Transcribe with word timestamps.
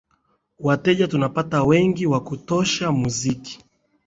wateja 0.59 1.07
tunapata 1.07 1.63
wengi 1.63 2.05
wa 2.05 2.23
kutosha 2.23 2.91
muziki 2.91 3.63